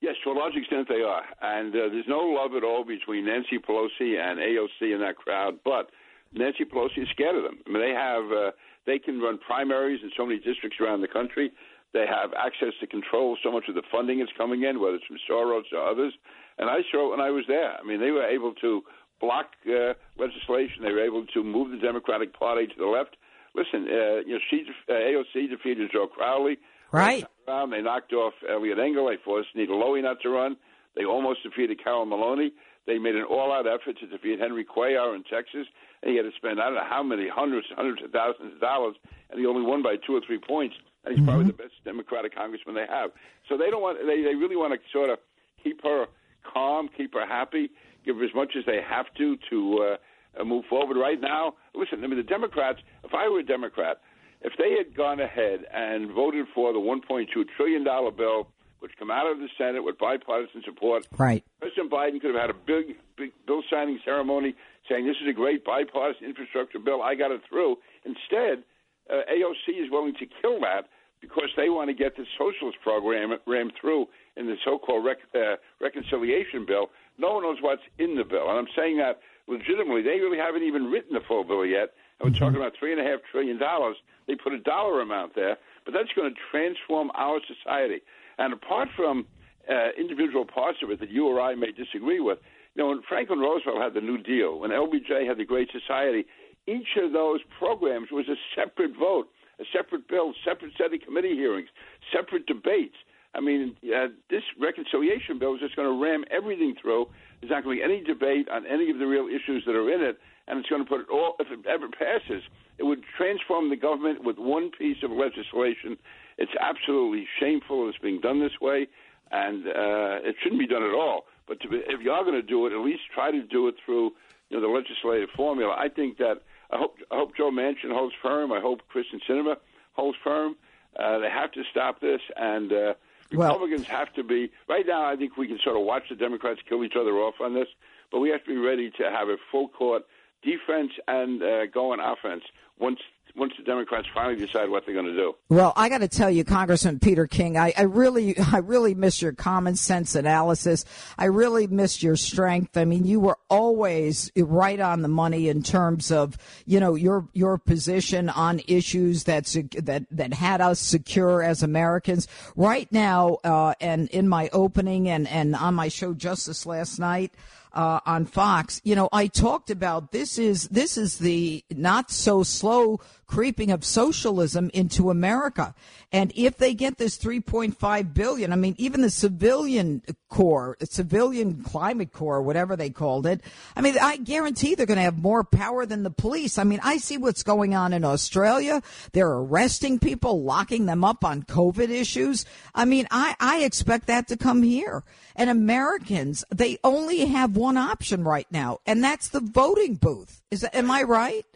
Yes, 0.00 0.14
to 0.24 0.30
a 0.30 0.32
large 0.32 0.56
extent 0.56 0.88
they 0.88 1.02
are, 1.02 1.24
and 1.42 1.74
uh, 1.74 1.92
there's 1.92 2.08
no 2.08 2.20
love 2.20 2.52
at 2.56 2.64
all 2.64 2.84
between 2.84 3.26
Nancy 3.26 3.58
Pelosi 3.58 4.16
and 4.16 4.38
AOC 4.40 4.94
in 4.94 5.00
that 5.00 5.16
crowd. 5.16 5.58
But 5.62 5.90
Nancy 6.32 6.64
Pelosi 6.64 7.02
is 7.02 7.08
scared 7.12 7.36
of 7.36 7.42
them. 7.42 7.58
I 7.66 7.70
mean, 7.70 7.82
they 7.82 7.92
have 7.92 8.24
uh, 8.32 8.50
they 8.86 8.98
can 8.98 9.20
run 9.20 9.38
primaries 9.38 10.00
in 10.02 10.10
so 10.16 10.24
many 10.24 10.38
districts 10.38 10.78
around 10.80 11.02
the 11.02 11.08
country. 11.08 11.52
They 11.92 12.06
have 12.06 12.32
access 12.32 12.72
to 12.80 12.86
control 12.86 13.36
so 13.42 13.52
much 13.52 13.64
of 13.68 13.74
the 13.74 13.82
funding 13.92 14.20
that's 14.20 14.32
coming 14.38 14.62
in, 14.62 14.80
whether 14.80 14.96
it's 14.96 15.06
from 15.06 15.18
Soros 15.28 15.68
or 15.72 15.84
others. 15.84 16.14
And 16.56 16.70
I 16.70 16.78
saw 16.90 17.10
when 17.10 17.20
I 17.20 17.30
was 17.30 17.44
there. 17.48 17.76
I 17.76 17.82
mean, 17.84 18.00
they 18.00 18.10
were 18.10 18.26
able 18.26 18.54
to 18.54 18.82
block 19.20 19.52
uh, 19.66 19.94
legislation. 20.16 20.82
They 20.82 20.92
were 20.92 21.04
able 21.04 21.26
to 21.26 21.44
move 21.44 21.72
the 21.72 21.78
Democratic 21.78 22.32
Party 22.32 22.66
to 22.68 22.74
the 22.78 22.86
left 22.86 23.16
listen, 23.54 23.86
uh, 23.88 24.20
you 24.26 24.34
know, 24.34 24.40
she 24.50 24.64
uh, 24.88 24.92
AOC 24.92 25.50
defeated 25.50 25.90
Joe 25.92 26.06
Crowley. 26.06 26.58
Right. 26.92 27.24
Around, 27.46 27.70
they 27.70 27.82
knocked 27.82 28.12
off 28.12 28.34
Eliot 28.48 28.78
Engel. 28.78 29.08
They 29.08 29.16
forced 29.24 29.48
Nita 29.54 29.72
Lowey 29.72 30.02
not 30.02 30.20
to 30.22 30.30
run. 30.30 30.56
They 30.96 31.04
almost 31.04 31.42
defeated 31.42 31.82
Carol 31.82 32.04
Maloney. 32.04 32.52
They 32.86 32.98
made 32.98 33.14
an 33.14 33.24
all-out 33.24 33.66
effort 33.66 33.98
to 34.00 34.06
defeat 34.06 34.40
Henry 34.40 34.64
Cuellar 34.64 35.14
in 35.14 35.22
Texas, 35.22 35.66
and 36.02 36.10
he 36.10 36.16
had 36.16 36.24
to 36.24 36.32
spend 36.36 36.60
I 36.60 36.66
don't 36.66 36.74
know 36.74 36.88
how 36.88 37.02
many 37.02 37.28
hundreds, 37.28 37.66
hundreds 37.76 38.02
of 38.02 38.10
thousands 38.10 38.54
of 38.54 38.60
dollars, 38.60 38.96
and 39.30 39.38
he 39.38 39.46
only 39.46 39.62
won 39.62 39.82
by 39.82 39.96
two 40.04 40.16
or 40.16 40.20
three 40.26 40.40
points. 40.40 40.74
And 41.04 41.12
he's 41.12 41.20
mm-hmm. 41.20 41.28
probably 41.28 41.46
the 41.46 41.56
best 41.56 41.74
Democratic 41.84 42.34
congressman 42.34 42.74
they 42.74 42.86
have. 42.88 43.10
So 43.48 43.56
they 43.56 43.70
don't 43.70 43.80
want. 43.80 43.98
They 44.04 44.22
they 44.22 44.34
really 44.34 44.56
want 44.56 44.74
to 44.74 44.80
sort 44.92 45.10
of 45.10 45.18
keep 45.62 45.82
her 45.82 46.06
calm, 46.52 46.88
keep 46.94 47.14
her 47.14 47.26
happy, 47.26 47.70
give 48.04 48.16
her 48.16 48.24
as 48.24 48.34
much 48.34 48.52
as 48.58 48.64
they 48.66 48.80
have 48.82 49.06
to 49.16 49.36
to. 49.50 49.78
Uh, 49.78 49.96
move 50.44 50.64
forward. 50.68 50.96
Right 50.96 51.20
now, 51.20 51.54
listen, 51.74 52.02
I 52.04 52.06
mean, 52.06 52.16
the 52.16 52.22
Democrats, 52.22 52.78
if 53.04 53.14
I 53.14 53.28
were 53.28 53.40
a 53.40 53.44
Democrat, 53.44 53.98
if 54.42 54.52
they 54.58 54.76
had 54.76 54.96
gone 54.96 55.20
ahead 55.20 55.60
and 55.72 56.10
voted 56.12 56.46
for 56.54 56.72
the 56.72 56.78
$1.2 56.78 57.26
trillion 57.56 57.84
bill, 58.16 58.48
which 58.80 58.92
come 58.98 59.10
out 59.10 59.30
of 59.30 59.38
the 59.38 59.48
Senate 59.58 59.84
with 59.84 59.98
bipartisan 59.98 60.62
support, 60.64 61.06
right. 61.18 61.44
President 61.60 61.90
Biden 61.92 62.20
could 62.20 62.34
have 62.34 62.40
had 62.40 62.50
a 62.50 62.58
big, 62.66 62.96
big 63.16 63.32
bill 63.46 63.62
signing 63.70 63.98
ceremony 64.04 64.54
saying 64.88 65.06
this 65.06 65.16
is 65.22 65.28
a 65.28 65.34
great 65.34 65.64
bipartisan 65.64 66.26
infrastructure 66.26 66.78
bill. 66.78 67.02
I 67.02 67.14
got 67.14 67.30
it 67.30 67.42
through. 67.48 67.76
Instead, 68.04 68.64
uh, 69.10 69.20
AOC 69.28 69.84
is 69.84 69.90
willing 69.90 70.14
to 70.14 70.26
kill 70.40 70.60
that 70.60 70.88
because 71.20 71.50
they 71.56 71.68
want 71.68 71.88
to 71.88 71.94
get 71.94 72.16
the 72.16 72.24
socialist 72.38 72.78
program 72.82 73.36
rammed 73.46 73.72
through 73.78 74.06
in 74.36 74.46
the 74.46 74.56
so-called 74.64 75.04
rec- 75.04 75.28
uh, 75.34 75.56
reconciliation 75.80 76.64
bill. 76.66 76.88
No 77.18 77.34
one 77.34 77.42
knows 77.42 77.58
what's 77.60 77.82
in 77.98 78.16
the 78.16 78.24
bill, 78.24 78.48
and 78.48 78.58
I'm 78.58 78.72
saying 78.74 78.96
that 78.98 79.20
legitimately. 79.50 80.02
They 80.02 80.20
really 80.20 80.38
haven't 80.38 80.62
even 80.62 80.90
written 80.90 81.14
the 81.14 81.20
full 81.26 81.44
bill 81.44 81.66
yet, 81.66 81.90
and 82.20 82.32
we're 82.32 82.38
talking 82.38 82.56
about 82.56 82.72
three 82.78 82.92
and 82.92 83.00
a 83.00 83.04
half 83.04 83.20
trillion 83.30 83.58
dollars. 83.58 83.96
They 84.26 84.36
put 84.36 84.52
a 84.52 84.60
dollar 84.60 85.00
amount 85.00 85.34
there, 85.34 85.58
but 85.84 85.92
that's 85.92 86.12
going 86.14 86.32
to 86.32 86.40
transform 86.50 87.10
our 87.14 87.40
society. 87.46 88.00
And 88.38 88.52
apart 88.52 88.88
from 88.96 89.26
uh, 89.68 89.90
individual 89.98 90.46
parts 90.46 90.78
of 90.82 90.90
it 90.90 91.00
that 91.00 91.10
you 91.10 91.26
or 91.26 91.40
I 91.40 91.54
may 91.54 91.72
disagree 91.72 92.20
with, 92.20 92.38
you 92.74 92.82
know, 92.82 92.88
when 92.88 93.02
Franklin 93.08 93.40
Roosevelt 93.40 93.82
had 93.82 93.94
the 93.94 94.00
New 94.00 94.18
Deal, 94.18 94.60
when 94.60 94.70
LBJ 94.70 95.26
had 95.26 95.36
the 95.36 95.44
Great 95.44 95.68
Society, 95.72 96.24
each 96.66 96.96
of 97.02 97.12
those 97.12 97.40
programs 97.58 98.08
was 98.12 98.26
a 98.28 98.36
separate 98.54 98.96
vote, 98.96 99.28
a 99.58 99.64
separate 99.76 100.08
bill, 100.08 100.32
separate 100.44 100.72
set 100.78 100.94
of 100.94 101.00
committee 101.00 101.34
hearings, 101.34 101.68
separate 102.14 102.46
debates. 102.46 102.96
I 103.34 103.40
mean, 103.40 103.76
uh, 103.84 104.08
this 104.28 104.42
reconciliation 104.60 105.38
bill 105.38 105.54
is 105.54 105.60
just 105.60 105.76
going 105.76 105.88
to 105.88 106.02
ram 106.02 106.24
everything 106.30 106.74
through. 106.80 107.06
There's 107.40 107.50
not 107.50 107.64
going 107.64 107.78
to 107.78 107.86
be 107.86 107.92
any 107.92 108.02
debate 108.02 108.48
on 108.48 108.66
any 108.66 108.90
of 108.90 108.98
the 108.98 109.06
real 109.06 109.26
issues 109.26 109.64
that 109.66 109.74
are 109.74 109.90
in 109.92 110.02
it, 110.02 110.18
and 110.46 110.58
it's 110.58 110.68
going 110.68 110.82
to 110.82 110.88
put 110.88 111.00
it 111.00 111.06
all. 111.10 111.36
If 111.38 111.48
it 111.50 111.66
ever 111.66 111.88
passes, 111.88 112.42
it 112.78 112.84
would 112.84 113.02
transform 113.16 113.70
the 113.70 113.76
government 113.76 114.24
with 114.24 114.36
one 114.38 114.70
piece 114.70 114.98
of 115.02 115.10
legislation. 115.10 115.96
It's 116.38 116.52
absolutely 116.60 117.26
shameful 117.38 117.88
it's 117.88 117.98
being 117.98 118.20
done 118.20 118.40
this 118.40 118.60
way, 118.60 118.88
and 119.30 119.66
uh, 119.66 120.26
it 120.28 120.36
shouldn't 120.42 120.60
be 120.60 120.66
done 120.66 120.82
at 120.82 120.94
all. 120.94 121.26
But 121.48 121.60
to 121.60 121.68
be, 121.68 121.76
if 121.86 122.00
you 122.02 122.10
are 122.10 122.24
going 122.24 122.40
to 122.40 122.46
do 122.46 122.66
it, 122.66 122.72
at 122.72 122.84
least 122.84 123.02
try 123.14 123.30
to 123.30 123.42
do 123.42 123.68
it 123.68 123.74
through 123.84 124.12
you 124.50 124.56
know 124.56 124.60
the 124.60 124.72
legislative 124.72 125.30
formula. 125.36 125.74
I 125.78 125.88
think 125.88 126.18
that 126.18 126.42
I 126.70 126.76
hope 126.78 126.96
I 127.10 127.16
hope 127.16 127.36
Joe 127.36 127.50
Manchin 127.50 127.92
holds 127.92 128.14
firm. 128.22 128.52
I 128.52 128.60
hope 128.60 128.80
Kyrsten 128.94 129.20
Sinema 129.28 129.56
holds 129.92 130.18
firm. 130.22 130.56
Uh, 130.98 131.18
they 131.18 131.30
have 131.30 131.52
to 131.52 131.62
stop 131.70 132.00
this, 132.00 132.20
and 132.36 132.72
uh, 132.72 132.94
Republicans 133.30 133.86
have 133.86 134.12
to 134.14 134.24
be. 134.24 134.50
Right 134.68 134.86
now, 134.86 135.04
I 135.04 135.16
think 135.16 135.36
we 135.36 135.46
can 135.46 135.58
sort 135.62 135.76
of 135.76 135.82
watch 135.84 136.04
the 136.08 136.16
Democrats 136.16 136.60
kill 136.68 136.84
each 136.84 136.96
other 136.98 137.12
off 137.12 137.34
on 137.40 137.54
this, 137.54 137.68
but 138.10 138.20
we 138.20 138.30
have 138.30 138.44
to 138.44 138.50
be 138.50 138.56
ready 138.56 138.90
to 138.90 139.04
have 139.04 139.28
a 139.28 139.36
full 139.50 139.68
court 139.68 140.02
defense 140.42 140.92
and 141.08 141.42
uh, 141.42 141.66
go 141.66 141.92
on 141.92 142.00
offense 142.00 142.42
once 142.78 143.00
once 143.36 143.52
the 143.56 143.64
Democrats 143.64 144.08
finally 144.12 144.36
decide 144.36 144.68
what 144.68 144.84
they're 144.84 144.94
going 144.94 145.06
to 145.06 145.14
do. 145.14 145.34
Well, 145.48 145.72
I 145.76 145.88
got 145.88 145.98
to 145.98 146.08
tell 146.08 146.30
you, 146.30 146.44
Congressman 146.44 146.98
Peter 146.98 147.26
King, 147.26 147.56
I, 147.56 147.72
I, 147.76 147.82
really, 147.82 148.36
I 148.38 148.58
really 148.58 148.94
miss 148.94 149.22
your 149.22 149.32
common 149.32 149.76
sense 149.76 150.14
analysis. 150.14 150.84
I 151.18 151.26
really 151.26 151.66
miss 151.66 152.02
your 152.02 152.16
strength. 152.16 152.76
I 152.76 152.84
mean, 152.84 153.04
you 153.04 153.20
were 153.20 153.38
always 153.48 154.30
right 154.36 154.80
on 154.80 155.02
the 155.02 155.08
money 155.08 155.48
in 155.48 155.62
terms 155.62 156.10
of, 156.10 156.36
you 156.66 156.80
know, 156.80 156.94
your 156.94 157.28
your 157.32 157.58
position 157.58 158.28
on 158.28 158.60
issues 158.66 159.24
that 159.24 159.44
that 159.78 160.06
that 160.10 160.34
had 160.34 160.60
us 160.60 160.80
secure 160.80 161.42
as 161.42 161.62
Americans. 161.62 162.28
Right 162.56 162.90
now, 162.92 163.38
uh, 163.44 163.74
and 163.80 164.08
in 164.08 164.28
my 164.28 164.48
opening 164.52 165.08
and 165.08 165.28
and 165.28 165.54
on 165.54 165.74
my 165.74 165.88
show 165.88 166.14
Justice 166.14 166.66
last 166.66 166.98
night 166.98 167.32
uh, 167.72 168.00
on 168.06 168.26
Fox, 168.26 168.80
you 168.84 168.94
know, 168.94 169.08
I 169.12 169.26
talked 169.26 169.70
about 169.70 170.12
this 170.12 170.38
is 170.38 170.68
this 170.68 170.96
is 170.96 171.18
the 171.18 171.64
not 171.70 172.10
so 172.10 172.42
slow 172.42 173.00
creeping 173.30 173.70
of 173.70 173.84
socialism 173.84 174.72
into 174.74 175.08
America. 175.08 175.72
And 176.10 176.32
if 176.34 176.58
they 176.58 176.74
get 176.74 176.98
this 176.98 177.16
3.5 177.16 178.12
billion, 178.12 178.52
I 178.52 178.56
mean, 178.56 178.74
even 178.76 179.02
the 179.02 179.10
civilian 179.10 180.02
corps, 180.28 180.76
civilian 180.82 181.62
climate 181.62 182.12
corps, 182.12 182.42
whatever 182.42 182.74
they 182.74 182.90
called 182.90 183.26
it, 183.26 183.40
I 183.76 183.82
mean, 183.82 183.96
I 184.02 184.16
guarantee 184.16 184.74
they're 184.74 184.84
going 184.84 184.96
to 184.96 185.04
have 185.04 185.22
more 185.22 185.44
power 185.44 185.86
than 185.86 186.02
the 186.02 186.10
police. 186.10 186.58
I 186.58 186.64
mean, 186.64 186.80
I 186.82 186.96
see 186.96 187.18
what's 187.18 187.44
going 187.44 187.72
on 187.72 187.92
in 187.92 188.04
Australia. 188.04 188.82
They're 189.12 189.30
arresting 189.30 190.00
people, 190.00 190.42
locking 190.42 190.86
them 190.86 191.04
up 191.04 191.24
on 191.24 191.44
COVID 191.44 191.88
issues. 191.88 192.44
I 192.74 192.84
mean, 192.84 193.06
I, 193.12 193.36
I 193.38 193.60
expect 193.60 194.08
that 194.08 194.26
to 194.28 194.36
come 194.36 194.64
here. 194.64 195.04
And 195.36 195.48
Americans, 195.48 196.44
they 196.52 196.78
only 196.82 197.26
have 197.26 197.56
one 197.56 197.76
option 197.76 198.24
right 198.24 198.48
now, 198.50 198.80
and 198.86 199.04
that's 199.04 199.28
the 199.28 199.40
voting 199.40 199.94
booth. 199.94 200.42
Is 200.50 200.62
that, 200.62 200.74
am 200.74 200.90
I 200.90 201.04
right? 201.04 201.46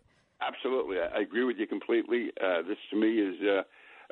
Absolutely, 0.47 0.97
I 0.99 1.21
agree 1.21 1.45
with 1.45 1.57
you 1.59 1.67
completely. 1.67 2.31
Uh, 2.43 2.63
this 2.63 2.79
to 2.91 2.97
me 2.97 3.21
is, 3.21 3.37
uh, 3.43 3.63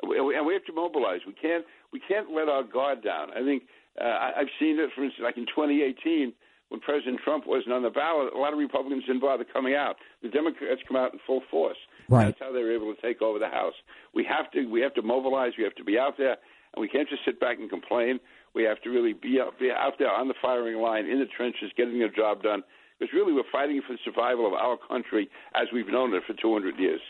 and 0.01 0.45
we 0.45 0.53
have 0.53 0.65
to 0.65 0.73
mobilize. 0.73 1.21
We 1.27 1.33
can't 1.33 1.65
we 1.91 1.99
can't 1.99 2.31
let 2.31 2.49
our 2.49 2.63
guard 2.63 3.03
down. 3.03 3.29
I 3.31 3.43
think 3.43 3.63
uh, 4.01 4.31
I've 4.35 4.51
seen 4.59 4.79
it, 4.79 4.89
for 4.95 5.03
instance, 5.03 5.23
like 5.23 5.37
in 5.37 5.45
2018 5.45 6.33
when 6.69 6.79
President 6.81 7.19
Trump 7.23 7.45
wasn't 7.45 7.73
on 7.73 7.83
the 7.83 7.89
ballot. 7.91 8.33
A 8.33 8.37
lot 8.37 8.51
of 8.51 8.57
Republicans 8.57 9.05
didn't 9.05 9.21
bother 9.21 9.45
coming 9.45 9.75
out. 9.75 9.97
The 10.23 10.29
Democrats 10.29 10.81
come 10.87 10.97
out 10.97 11.13
in 11.13 11.19
full 11.25 11.41
force. 11.51 11.77
Right. 12.09 12.25
That's 12.25 12.39
how 12.39 12.51
they 12.51 12.63
were 12.63 12.73
able 12.73 12.93
to 12.93 12.99
take 13.01 13.21
over 13.21 13.37
the 13.37 13.47
House. 13.47 13.75
We 14.13 14.25
have 14.25 14.49
to 14.51 14.65
we 14.65 14.81
have 14.81 14.93
to 14.95 15.01
mobilize. 15.01 15.53
We 15.57 15.63
have 15.63 15.75
to 15.75 15.83
be 15.83 15.99
out 15.99 16.17
there, 16.17 16.37
and 16.73 16.81
we 16.81 16.87
can't 16.87 17.07
just 17.07 17.23
sit 17.25 17.39
back 17.39 17.59
and 17.59 17.69
complain. 17.69 18.19
We 18.55 18.63
have 18.63 18.81
to 18.81 18.89
really 18.89 19.13
be 19.13 19.39
out, 19.39 19.59
be 19.59 19.71
out 19.71 19.93
there 19.99 20.11
on 20.11 20.27
the 20.27 20.35
firing 20.41 20.77
line 20.81 21.05
in 21.05 21.19
the 21.19 21.25
trenches, 21.25 21.71
getting 21.77 21.99
the 21.99 22.09
job 22.09 22.43
done 22.43 22.63
because 23.03 23.13
really 23.13 23.33
we're 23.33 23.43
fighting 23.51 23.81
for 23.85 23.93
the 23.93 23.99
survival 24.05 24.47
of 24.47 24.53
our 24.53 24.77
country 24.77 25.29
as 25.55 25.67
we've 25.73 25.87
known 25.87 26.13
it 26.13 26.23
for 26.25 26.33
200 26.33 26.79
years. 26.79 27.01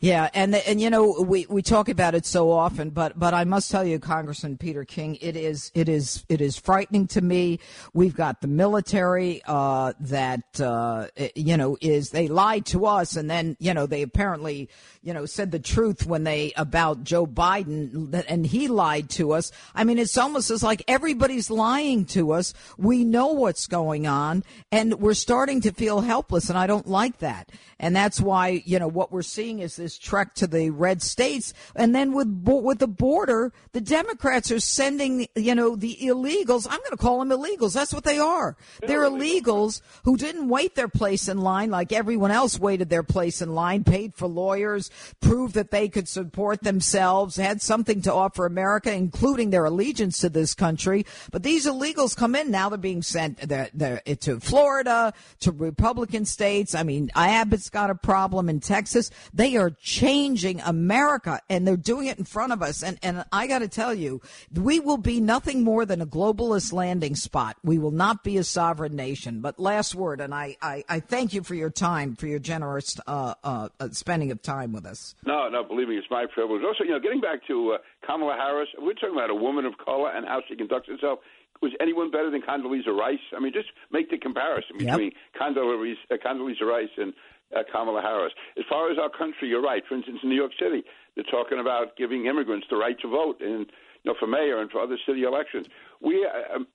Yeah, 0.00 0.28
and 0.34 0.54
and 0.54 0.80
you 0.80 0.90
know 0.90 1.20
we, 1.20 1.46
we 1.48 1.62
talk 1.62 1.88
about 1.88 2.14
it 2.14 2.26
so 2.26 2.50
often, 2.50 2.90
but 2.90 3.18
but 3.18 3.32
I 3.32 3.44
must 3.44 3.70
tell 3.70 3.84
you, 3.84 3.98
Congressman 3.98 4.58
Peter 4.58 4.84
King, 4.84 5.16
it 5.20 5.36
is 5.36 5.70
it 5.74 5.88
is 5.88 6.24
it 6.28 6.40
is 6.40 6.58
frightening 6.58 7.06
to 7.08 7.22
me. 7.22 7.60
We've 7.94 8.14
got 8.14 8.40
the 8.40 8.48
military 8.48 9.40
uh, 9.46 9.94
that 10.00 10.60
uh, 10.60 11.06
you 11.34 11.56
know 11.56 11.78
is 11.80 12.10
they 12.10 12.28
lied 12.28 12.66
to 12.66 12.86
us, 12.86 13.16
and 13.16 13.30
then 13.30 13.56
you 13.60 13.72
know 13.72 13.86
they 13.86 14.02
apparently 14.02 14.68
you 15.02 15.14
know 15.14 15.26
said 15.26 15.50
the 15.52 15.58
truth 15.58 16.06
when 16.06 16.24
they 16.24 16.52
about 16.56 17.04
Joe 17.04 17.26
Biden, 17.26 18.24
and 18.28 18.46
he 18.46 18.68
lied 18.68 19.08
to 19.10 19.32
us. 19.32 19.52
I 19.74 19.84
mean, 19.84 19.98
it's 19.98 20.18
almost 20.18 20.50
as 20.50 20.62
like 20.62 20.82
everybody's 20.86 21.50
lying 21.50 22.04
to 22.06 22.32
us. 22.32 22.52
We 22.76 23.04
know 23.04 23.28
what's 23.28 23.66
going 23.66 24.06
on, 24.06 24.44
and 24.70 24.94
we're 25.00 25.14
starting 25.14 25.60
to 25.62 25.72
feel 25.72 26.00
helpless, 26.00 26.50
and 26.50 26.58
I 26.58 26.66
don't 26.66 26.86
like 26.86 27.18
that. 27.18 27.50
And 27.78 27.94
that's 27.94 28.20
why 28.20 28.62
you 28.64 28.78
know 28.78 28.88
what 28.88 29.12
we're 29.12 29.22
seeing 29.22 29.53
seeing 29.54 29.64
is 29.64 29.76
this 29.76 29.98
trek 29.98 30.34
to 30.34 30.46
the 30.46 30.70
red 30.70 31.02
states, 31.02 31.52
and 31.74 31.94
then 31.94 32.12
with 32.12 32.28
with 32.46 32.78
the 32.78 32.88
border, 32.88 33.52
the 33.72 33.80
Democrats 33.80 34.50
are 34.50 34.60
sending 34.60 35.26
you 35.34 35.54
know 35.54 35.76
the 35.76 35.96
illegals. 36.02 36.66
I'm 36.68 36.78
going 36.78 36.90
to 36.90 36.96
call 36.96 37.18
them 37.18 37.30
illegals. 37.30 37.74
That's 37.74 37.94
what 37.94 38.04
they 38.04 38.18
are. 38.18 38.56
They're 38.80 39.02
illegals 39.02 39.80
who 40.04 40.16
didn't 40.16 40.48
wait 40.48 40.74
their 40.74 40.88
place 40.88 41.28
in 41.28 41.38
line 41.38 41.70
like 41.70 41.92
everyone 41.92 42.30
else 42.30 42.58
waited 42.58 42.88
their 42.88 43.02
place 43.02 43.40
in 43.42 43.54
line, 43.54 43.84
paid 43.84 44.14
for 44.14 44.28
lawyers, 44.28 44.90
proved 45.20 45.54
that 45.54 45.70
they 45.70 45.88
could 45.88 46.08
support 46.08 46.62
themselves, 46.62 47.36
had 47.36 47.62
something 47.62 48.02
to 48.02 48.12
offer 48.12 48.46
America, 48.46 48.92
including 48.92 49.50
their 49.50 49.64
allegiance 49.64 50.18
to 50.18 50.28
this 50.28 50.54
country. 50.54 51.06
But 51.30 51.42
these 51.42 51.66
illegals 51.66 52.16
come 52.16 52.34
in 52.34 52.50
now; 52.50 52.68
they're 52.68 52.78
being 52.78 53.02
sent 53.02 53.38
they're, 53.38 53.70
they're, 53.74 54.02
eh, 54.06 54.14
to 54.20 54.40
Florida, 54.40 55.12
to 55.40 55.52
Republican 55.52 56.24
states. 56.24 56.74
I 56.74 56.82
mean, 56.82 57.10
Abbott's 57.14 57.70
got 57.70 57.90
a 57.90 57.94
problem 57.94 58.48
in 58.48 58.60
Texas. 58.60 59.10
They 59.32 59.43
they 59.44 59.56
are 59.56 59.76
changing 59.82 60.58
America 60.62 61.38
and 61.50 61.68
they're 61.68 61.76
doing 61.76 62.06
it 62.06 62.16
in 62.18 62.24
front 62.24 62.50
of 62.50 62.62
us. 62.62 62.82
And, 62.82 62.98
and 63.02 63.26
I 63.30 63.46
got 63.46 63.58
to 63.58 63.68
tell 63.68 63.92
you, 63.92 64.22
we 64.54 64.80
will 64.80 64.96
be 64.96 65.20
nothing 65.20 65.62
more 65.62 65.84
than 65.84 66.00
a 66.00 66.06
globalist 66.06 66.72
landing 66.72 67.14
spot. 67.14 67.58
We 67.62 67.78
will 67.78 67.90
not 67.90 68.24
be 68.24 68.38
a 68.38 68.44
sovereign 68.44 68.96
nation. 68.96 69.42
But 69.42 69.60
last 69.60 69.94
word, 69.94 70.22
and 70.22 70.32
I, 70.32 70.56
I, 70.62 70.82
I 70.88 71.00
thank 71.00 71.34
you 71.34 71.42
for 71.42 71.54
your 71.54 71.68
time, 71.68 72.16
for 72.16 72.26
your 72.26 72.38
generous 72.38 72.98
uh, 73.06 73.34
uh, 73.44 73.68
uh, 73.78 73.88
spending 73.90 74.30
of 74.30 74.40
time 74.40 74.72
with 74.72 74.86
us. 74.86 75.14
No, 75.26 75.50
no, 75.50 75.62
believe 75.62 75.88
me, 75.88 75.98
it's 75.98 76.06
my 76.10 76.24
privilege. 76.32 76.62
Also, 76.66 76.84
you 76.84 76.92
know, 76.92 77.00
getting 77.00 77.20
back 77.20 77.46
to 77.48 77.72
uh, 77.72 77.78
Kamala 78.06 78.36
Harris, 78.38 78.70
we're 78.78 78.94
talking 78.94 79.14
about 79.14 79.28
a 79.28 79.34
woman 79.34 79.66
of 79.66 79.74
color 79.76 80.10
and 80.10 80.26
how 80.26 80.40
she 80.48 80.56
conducts 80.56 80.88
herself 80.88 81.18
was 81.64 81.72
anyone 81.80 82.10
better 82.10 82.30
than 82.30 82.42
Condoleezza 82.42 82.94
Rice? 82.94 83.24
I 83.34 83.40
mean, 83.40 83.52
just 83.52 83.68
make 83.90 84.10
the 84.10 84.18
comparison 84.18 84.76
between 84.76 85.12
yep. 85.12 85.40
Condoleezza, 85.40 85.96
uh, 86.10 86.16
Condoleezza 86.16 86.62
Rice 86.62 86.90
and 86.98 87.14
uh, 87.56 87.62
Kamala 87.70 88.02
Harris. 88.02 88.32
As 88.58 88.64
far 88.68 88.90
as 88.90 88.98
our 88.98 89.10
country, 89.10 89.48
you're 89.48 89.62
right. 89.62 89.82
For 89.88 89.94
instance, 89.94 90.18
in 90.22 90.28
New 90.28 90.36
York 90.36 90.52
City, 90.58 90.84
they're 91.14 91.24
talking 91.24 91.58
about 91.58 91.96
giving 91.96 92.26
immigrants 92.26 92.66
the 92.70 92.76
right 92.76 92.98
to 93.00 93.08
vote, 93.08 93.40
and 93.40 93.66
you 94.02 94.12
know, 94.12 94.14
for 94.18 94.26
mayor 94.26 94.60
and 94.60 94.70
for 94.70 94.80
other 94.80 94.98
city 95.06 95.22
elections. 95.22 95.66
We, 96.00 96.26
uh, 96.26 96.56
um, 96.56 96.66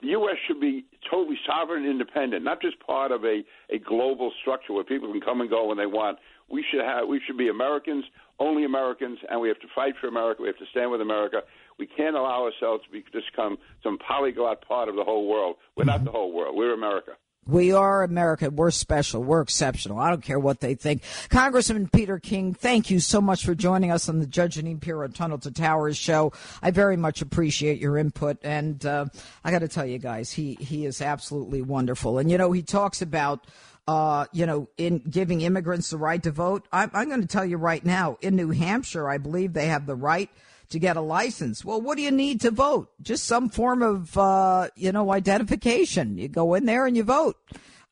the 0.00 0.08
U.S. 0.10 0.36
should 0.46 0.60
be 0.60 0.84
totally 1.10 1.38
sovereign 1.46 1.84
and 1.84 1.90
independent, 1.90 2.44
not 2.44 2.60
just 2.60 2.78
part 2.80 3.10
of 3.10 3.24
a, 3.24 3.42
a 3.70 3.78
global 3.78 4.32
structure 4.40 4.72
where 4.72 4.84
people 4.84 5.10
can 5.10 5.20
come 5.20 5.40
and 5.40 5.48
go 5.48 5.68
when 5.68 5.78
they 5.78 5.86
want. 5.86 6.18
We 6.50 6.64
should 6.70 6.80
have, 6.80 7.08
we 7.08 7.20
should 7.26 7.38
be 7.38 7.48
Americans, 7.48 8.04
only 8.38 8.64
Americans, 8.64 9.18
and 9.30 9.40
we 9.40 9.48
have 9.48 9.58
to 9.60 9.66
fight 9.74 9.94
for 10.00 10.08
America. 10.08 10.42
We 10.42 10.48
have 10.48 10.58
to 10.58 10.66
stand 10.70 10.90
with 10.90 11.00
America. 11.00 11.42
We 11.78 11.86
can't 11.86 12.16
allow 12.16 12.44
ourselves 12.44 12.84
to 12.84 12.90
be, 12.90 13.02
become 13.12 13.56
some 13.82 13.96
polyglot 13.98 14.66
part 14.66 14.88
of 14.88 14.96
the 14.96 15.04
whole 15.04 15.26
world. 15.26 15.56
We're 15.76 15.84
not 15.84 16.04
the 16.04 16.10
whole 16.10 16.32
world. 16.32 16.54
We're 16.54 16.74
America. 16.74 17.12
We 17.46 17.72
are 17.72 18.02
America. 18.02 18.50
We're 18.50 18.70
special. 18.70 19.22
We're 19.22 19.42
exceptional. 19.42 19.98
I 19.98 20.10
don't 20.10 20.22
care 20.22 20.38
what 20.38 20.60
they 20.60 20.74
think. 20.74 21.02
Congressman 21.28 21.88
Peter 21.88 22.18
King, 22.18 22.54
thank 22.54 22.90
you 22.90 23.00
so 23.00 23.20
much 23.20 23.44
for 23.44 23.54
joining 23.54 23.90
us 23.90 24.08
on 24.08 24.18
the 24.18 24.26
Judge 24.26 24.56
Jeanine 24.56 24.80
Pirro 24.80 25.08
Tunnel 25.08 25.38
to 25.38 25.50
Towers 25.50 25.96
show. 25.96 26.32
I 26.62 26.70
very 26.70 26.96
much 26.96 27.20
appreciate 27.20 27.80
your 27.80 27.98
input. 27.98 28.38
And 28.42 28.84
uh, 28.86 29.06
I 29.44 29.50
got 29.50 29.58
to 29.58 29.68
tell 29.68 29.84
you 29.84 29.98
guys, 29.98 30.32
he, 30.32 30.54
he 30.54 30.86
is 30.86 31.02
absolutely 31.02 31.60
wonderful. 31.60 32.18
And, 32.18 32.30
you 32.30 32.38
know, 32.38 32.52
he 32.52 32.62
talks 32.62 33.02
about 33.02 33.46
uh, 33.86 34.24
you 34.32 34.46
know, 34.46 34.66
in 34.78 34.98
giving 34.98 35.42
immigrants 35.42 35.90
the 35.90 35.98
right 35.98 36.22
to 36.22 36.30
vote. 36.30 36.66
I'm, 36.72 36.90
I'm 36.94 37.08
going 37.08 37.20
to 37.20 37.26
tell 37.26 37.44
you 37.44 37.58
right 37.58 37.84
now, 37.84 38.16
in 38.22 38.34
New 38.34 38.50
Hampshire, 38.50 39.08
I 39.08 39.18
believe 39.18 39.52
they 39.52 39.66
have 39.66 39.84
the 39.84 39.94
right 39.94 40.30
to 40.70 40.78
get 40.78 40.96
a 40.96 41.00
license. 41.00 41.64
Well, 41.64 41.80
what 41.80 41.96
do 41.96 42.02
you 42.02 42.10
need 42.10 42.40
to 42.42 42.50
vote? 42.50 42.90
Just 43.02 43.24
some 43.26 43.48
form 43.48 43.82
of, 43.82 44.16
uh, 44.16 44.68
you 44.76 44.92
know, 44.92 45.12
identification. 45.12 46.18
You 46.18 46.28
go 46.28 46.54
in 46.54 46.64
there 46.64 46.86
and 46.86 46.96
you 46.96 47.04
vote. 47.04 47.36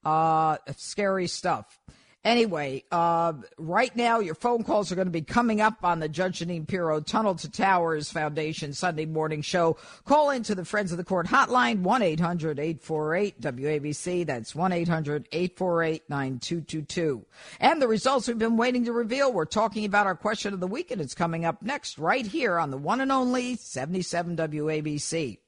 Uh, 0.05 0.57
scary 0.77 1.27
stuff. 1.29 1.79
Anyway, 2.25 2.85
uh, 2.93 3.33
right 3.59 3.97
now 3.97 4.21
your 4.21 4.37
phone 4.37 4.63
calls 4.63 4.93
are 4.93 4.95
going 4.95 5.09
to 5.09 5.13
be 5.13 5.23
coming 5.23 5.61
up 5.61 5.83
on 5.83 5.99
the 5.99 6.09
Judge 6.09 6.39
Jeanine 6.39 6.69
Pirro 6.69 7.01
Tunnel 7.01 7.35
to 7.35 7.51
Towers 7.51 8.13
Foundation 8.13 8.73
Sunday 8.73 9.07
morning 9.07 9.43
show. 9.43 9.77
Call 10.05 10.31
into 10.31 10.55
the 10.55 10.65
Friends 10.65 10.93
of 10.93 10.99
the 10.99 11.05
Court 11.05 11.27
hotline, 11.27 11.83
1-800-848-WABC. 11.83 14.27
That's 14.27 14.53
1-800-848-9222. 14.53 17.25
And 17.59 17.83
the 17.83 17.89
results 17.89 18.29
we've 18.29 18.39
been 18.39 18.57
waiting 18.57 18.85
to 18.85 18.93
reveal. 18.93 19.33
We're 19.33 19.45
talking 19.45 19.85
about 19.85 20.07
our 20.07 20.15
question 20.15 20.55
of 20.55 20.61
the 20.61 20.69
week 20.69 20.93
and 20.93 21.01
it's 21.01 21.15
coming 21.15 21.45
up 21.45 21.61
next 21.61 21.99
right 21.99 22.25
here 22.25 22.57
on 22.57 22.71
the 22.71 22.79
one 22.79 23.01
and 23.01 23.11
only 23.11 23.57
77 23.57 24.37
WABC. 24.37 25.39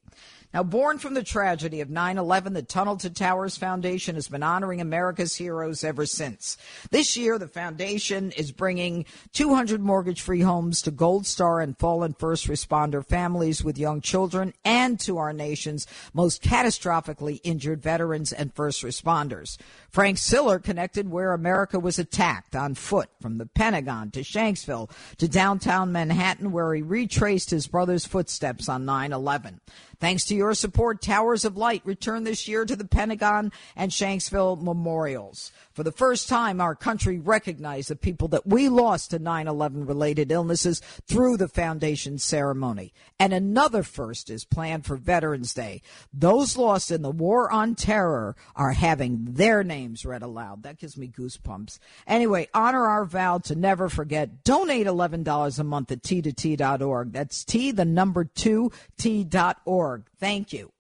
Now, 0.54 0.62
born 0.62 0.98
from 0.98 1.14
the 1.14 1.24
tragedy 1.24 1.80
of 1.80 1.90
9 1.90 2.16
11, 2.16 2.52
the 2.52 2.62
Tunnel 2.62 2.96
to 2.98 3.10
Towers 3.10 3.56
Foundation 3.56 4.14
has 4.14 4.28
been 4.28 4.44
honoring 4.44 4.80
America's 4.80 5.34
heroes 5.34 5.82
ever 5.82 6.06
since. 6.06 6.56
This 6.92 7.16
year, 7.16 7.40
the 7.40 7.48
foundation 7.48 8.30
is 8.30 8.52
bringing 8.52 9.04
200 9.32 9.80
mortgage 9.80 10.20
free 10.20 10.42
homes 10.42 10.80
to 10.82 10.92
Gold 10.92 11.26
Star 11.26 11.60
and 11.60 11.76
fallen 11.76 12.14
first 12.14 12.46
responder 12.46 13.04
families 13.04 13.64
with 13.64 13.78
young 13.78 14.00
children 14.00 14.54
and 14.64 15.00
to 15.00 15.18
our 15.18 15.32
nation's 15.32 15.88
most 16.12 16.40
catastrophically 16.40 17.40
injured 17.42 17.82
veterans 17.82 18.32
and 18.32 18.54
first 18.54 18.84
responders. 18.84 19.58
Frank 19.90 20.18
Siller 20.18 20.60
connected 20.60 21.10
where 21.10 21.32
America 21.32 21.80
was 21.80 21.98
attacked 21.98 22.54
on 22.54 22.76
foot 22.76 23.10
from 23.20 23.38
the 23.38 23.46
Pentagon 23.46 24.12
to 24.12 24.20
Shanksville 24.20 24.88
to 25.18 25.26
downtown 25.26 25.90
Manhattan, 25.90 26.52
where 26.52 26.72
he 26.74 26.82
retraced 26.82 27.50
his 27.50 27.66
brother's 27.66 28.06
footsteps 28.06 28.68
on 28.68 28.84
9 28.84 29.12
11. 29.12 29.60
Thanks 30.00 30.24
to 30.26 30.34
your 30.34 30.54
support, 30.54 31.00
Towers 31.00 31.44
of 31.44 31.56
Light 31.56 31.82
return 31.84 32.24
this 32.24 32.48
year 32.48 32.64
to 32.64 32.76
the 32.76 32.86
Pentagon 32.86 33.52
and 33.76 33.90
Shanksville 33.90 34.60
memorials. 34.60 35.52
For 35.72 35.82
the 35.82 35.92
first 35.92 36.28
time, 36.28 36.60
our 36.60 36.74
country 36.74 37.18
recognized 37.18 37.90
the 37.90 37.96
people 37.96 38.28
that 38.28 38.46
we 38.46 38.68
lost 38.68 39.10
to 39.10 39.18
9 39.18 39.48
11 39.48 39.86
related 39.86 40.30
illnesses 40.30 40.80
through 41.06 41.36
the 41.36 41.48
foundation 41.48 42.18
ceremony. 42.18 42.92
And 43.18 43.32
another 43.32 43.82
first 43.82 44.30
is 44.30 44.44
planned 44.44 44.84
for 44.84 44.96
Veterans 44.96 45.54
Day. 45.54 45.82
Those 46.12 46.56
lost 46.56 46.90
in 46.90 47.02
the 47.02 47.10
war 47.10 47.50
on 47.50 47.74
terror 47.74 48.36
are 48.54 48.72
having 48.72 49.24
their 49.34 49.64
names 49.64 50.04
read 50.04 50.22
aloud. 50.22 50.62
That 50.62 50.78
gives 50.78 50.96
me 50.96 51.08
goosebumps. 51.08 51.78
Anyway, 52.06 52.48
honor 52.54 52.86
our 52.86 53.04
vow 53.04 53.38
to 53.38 53.54
never 53.54 53.88
forget. 53.88 54.44
Donate 54.44 54.86
$11 54.86 55.58
a 55.58 55.64
month 55.64 55.92
at 55.92 56.02
t2t.org. 56.02 57.12
That's 57.12 57.44
T, 57.44 57.70
the 57.70 57.84
number 57.84 58.24
two, 58.24 58.70
t.org. 58.96 59.83
Thank 60.18 60.52
you. 60.52 60.73